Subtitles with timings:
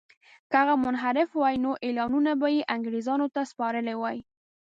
[0.49, 4.17] که هغه منحرف وای نو اعلانونه به یې انګرېزانو ته سپارلي وای.